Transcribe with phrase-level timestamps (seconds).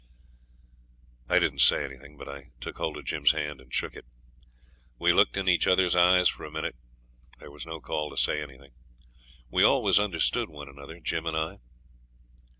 [1.29, 4.07] I didn't say anything, but I took hold of Jim's hand and shook it.
[4.97, 6.75] We looked in each other's eyes for a minute;
[7.37, 8.71] there was no call to say anything.
[9.51, 11.57] We always understood one another, Jim and I.